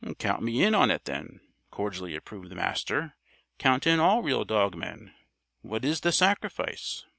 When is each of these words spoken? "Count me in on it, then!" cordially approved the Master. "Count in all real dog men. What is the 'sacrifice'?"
"Count 0.17 0.41
me 0.41 0.63
in 0.63 0.73
on 0.73 0.89
it, 0.89 1.05
then!" 1.05 1.41
cordially 1.69 2.15
approved 2.15 2.49
the 2.49 2.55
Master. 2.55 3.13
"Count 3.59 3.85
in 3.85 3.99
all 3.99 4.23
real 4.23 4.43
dog 4.43 4.73
men. 4.73 5.13
What 5.61 5.85
is 5.85 6.01
the 6.01 6.11
'sacrifice'?" 6.11 7.05